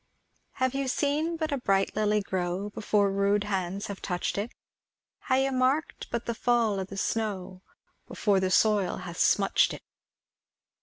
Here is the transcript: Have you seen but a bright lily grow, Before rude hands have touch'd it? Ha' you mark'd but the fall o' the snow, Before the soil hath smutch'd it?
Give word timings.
Have 0.53 0.73
you 0.73 0.87
seen 0.87 1.37
but 1.37 1.51
a 1.51 1.59
bright 1.59 1.95
lily 1.95 2.21
grow, 2.23 2.71
Before 2.71 3.11
rude 3.11 3.43
hands 3.43 3.85
have 3.85 4.01
touch'd 4.01 4.39
it? 4.39 4.51
Ha' 5.29 5.35
you 5.35 5.51
mark'd 5.51 6.07
but 6.09 6.25
the 6.25 6.33
fall 6.33 6.79
o' 6.79 6.83
the 6.83 6.97
snow, 6.97 7.61
Before 8.07 8.39
the 8.39 8.49
soil 8.49 8.97
hath 9.05 9.17
smutch'd 9.19 9.75
it? 9.75 9.83